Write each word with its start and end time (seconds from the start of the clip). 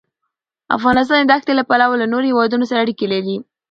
افغانستان 0.77 1.19
د 1.23 1.27
دښتې 1.31 1.53
له 1.59 1.63
پلوه 1.69 1.95
له 2.01 2.05
نورو 2.11 2.25
هېوادونو 2.31 2.65
سره 2.69 2.81
اړیکې 2.83 3.05
لري. 3.13 3.35